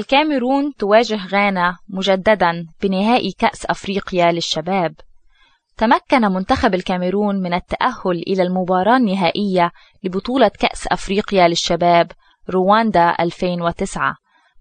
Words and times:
الكاميرون 0.00 0.74
تواجه 0.78 1.26
غانا 1.26 1.76
مجددا 1.88 2.66
بنهائي 2.82 3.32
كأس 3.32 3.66
أفريقيا 3.66 4.32
للشباب. 4.32 4.94
تمكن 5.76 6.20
منتخب 6.20 6.74
الكاميرون 6.74 7.42
من 7.42 7.54
التأهل 7.54 8.22
إلى 8.26 8.42
المباراة 8.42 8.96
النهائية 8.96 9.70
لبطولة 10.04 10.48
كأس 10.48 10.86
أفريقيا 10.86 11.48
للشباب 11.48 12.12
رواندا 12.50 13.14
2009 13.20 14.14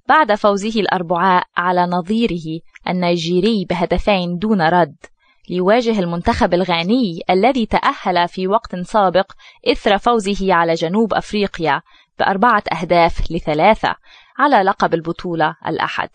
بعد 0.09 0.35
فوزه 0.35 0.79
الأربعاء 0.79 1.43
على 1.57 1.81
نظيره 1.81 2.59
النيجيري 2.87 3.65
بهدفين 3.69 4.37
دون 4.37 4.61
رد 4.61 4.95
ليواجه 5.49 5.99
المنتخب 5.99 6.53
الغاني 6.53 7.21
الذي 7.29 7.65
تأهل 7.65 8.27
في 8.27 8.47
وقت 8.47 8.75
سابق 8.75 9.31
إثر 9.67 9.97
فوزه 9.97 10.53
على 10.53 10.73
جنوب 10.73 11.13
أفريقيا 11.13 11.81
بأربعة 12.19 12.63
أهداف 12.73 13.31
لثلاثة. 13.31 13.95
على 14.39 14.55
لقب 14.55 14.93
البطولة 14.93 15.55
الأحد. 15.67 16.09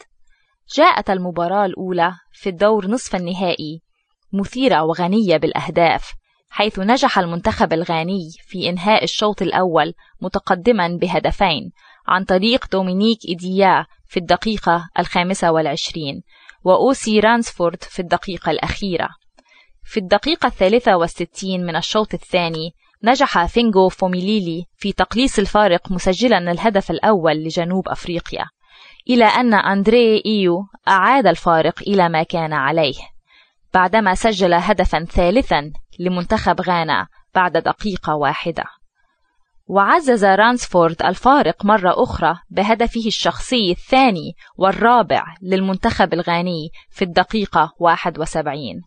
جاءت 0.76 1.10
المباراة 1.10 1.66
الأولى 1.66 2.14
في 2.32 2.48
الدور 2.48 2.86
نصف 2.86 3.16
النهائي 3.16 3.82
مثيرة 4.32 4.82
وغنية 4.82 5.36
بالأهداف 5.36 6.12
حيث 6.50 6.78
نجح 6.78 7.18
المنتخب 7.18 7.72
الغاني 7.72 8.30
في 8.46 8.68
إنهاء 8.68 9.04
الشوط 9.04 9.42
الأول 9.42 9.94
متقدما 10.20 10.98
بهدفين 11.00 11.72
عن 12.06 12.24
طريق 12.24 12.68
دومينيك 12.72 13.18
إيديا 13.28 13.86
في 14.06 14.16
الدقيقة 14.16 14.88
الخامسة 14.98 15.52
والعشرين 15.52 16.22
وأوسي 16.64 17.20
رانسفورد 17.20 17.82
في 17.82 18.02
الدقيقة 18.02 18.50
الأخيرة. 18.50 19.08
في 19.84 20.00
الدقيقة 20.00 20.46
الثالثة 20.46 20.96
والستين 20.96 21.66
من 21.66 21.76
الشوط 21.76 22.14
الثاني 22.14 22.74
نجح 23.04 23.46
فينغو 23.46 23.88
فوميليلي 23.88 24.64
في 24.76 24.92
تقليص 24.92 25.38
الفارق 25.38 25.92
مسجلا 25.92 26.38
الهدف 26.38 26.90
الأول 26.90 27.32
لجنوب 27.32 27.88
أفريقيا 27.88 28.44
إلى 29.10 29.24
أن 29.24 29.54
أندري 29.54 30.22
إيو 30.26 30.66
أعاد 30.88 31.26
الفارق 31.26 31.80
إلى 31.86 32.08
ما 32.08 32.22
كان 32.22 32.52
عليه 32.52 32.94
بعدما 33.74 34.14
سجل 34.14 34.54
هدفا 34.54 35.04
ثالثا 35.04 35.72
لمنتخب 35.98 36.60
غانا 36.60 37.06
بعد 37.34 37.52
دقيقة 37.52 38.14
واحدة. 38.14 38.64
وعزز 39.66 40.24
رانسفورد 40.24 41.02
الفارق 41.02 41.64
مرة 41.64 42.02
أخرى 42.02 42.36
بهدفه 42.50 43.06
الشخصي 43.06 43.70
الثاني 43.70 44.32
والرابع 44.56 45.24
للمنتخب 45.42 46.14
الغاني 46.14 46.70
في 46.90 47.02
الدقيقة 47.02 47.72
71 47.78 48.82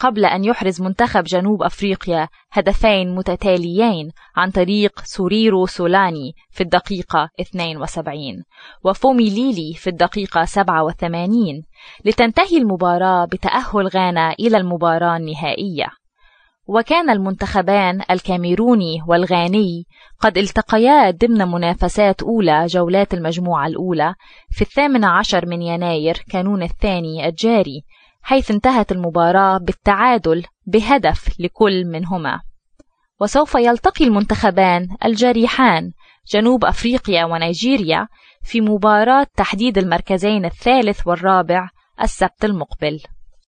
قبل 0.00 0.24
أن 0.24 0.44
يحرز 0.44 0.82
منتخب 0.82 1.24
جنوب 1.24 1.62
أفريقيا 1.62 2.28
هدفين 2.52 3.14
متتاليين 3.14 4.10
عن 4.36 4.50
طريق 4.50 5.00
سوريرو 5.04 5.66
سولاني 5.66 6.32
في 6.50 6.60
الدقيقة 6.60 7.30
72 7.40 8.18
وفومي 8.84 9.30
ليلي 9.30 9.74
في 9.74 9.90
الدقيقة 9.90 10.44
87 10.44 11.62
لتنتهي 12.04 12.58
المباراة 12.58 13.24
بتأهل 13.24 13.88
غانا 13.88 14.32
إلى 14.40 14.56
المباراة 14.56 15.16
النهائية. 15.16 15.86
وكان 16.66 17.10
المنتخبان 17.10 18.02
الكاميروني 18.10 19.02
والغاني 19.08 19.86
قد 20.20 20.38
التقيا 20.38 21.10
ضمن 21.10 21.48
منافسات 21.48 22.22
أولى 22.22 22.66
جولات 22.66 23.14
المجموعة 23.14 23.66
الأولى 23.66 24.14
في 24.50 24.62
الثامن 24.62 25.04
عشر 25.04 25.46
من 25.46 25.62
يناير 25.62 26.24
كانون 26.30 26.62
الثاني 26.62 27.28
الجاري 27.28 27.84
حيث 28.22 28.50
انتهت 28.50 28.92
المباراة 28.92 29.58
بالتعادل 29.58 30.44
بهدف 30.66 31.40
لكل 31.40 31.84
منهما. 31.84 32.40
وسوف 33.20 33.54
يلتقي 33.54 34.04
المنتخبان 34.04 34.88
الجريحان 35.04 35.92
جنوب 36.32 36.64
أفريقيا 36.64 37.24
ونيجيريا 37.24 38.08
في 38.42 38.60
مباراة 38.60 39.26
تحديد 39.36 39.78
المركزين 39.78 40.44
الثالث 40.44 41.06
والرابع 41.06 41.68
السبت 42.02 42.44
المقبل. 42.44 43.00